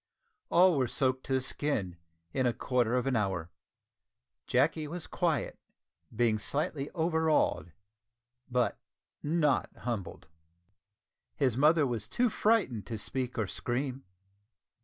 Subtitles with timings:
[0.49, 1.95] All were soaked to the skin
[2.33, 3.51] in a quarter of an hour.
[4.47, 5.59] Jacky was quiet
[6.15, 7.71] being slightly overawed,
[8.49, 8.79] but
[9.21, 10.27] not humbled!
[11.35, 14.03] His mother was too frightened to speak or scream.